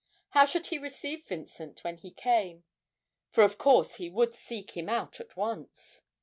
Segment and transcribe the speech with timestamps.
[0.29, 2.63] How should he receive Vincent when he came?
[3.29, 6.01] for of course he would seek him out at once.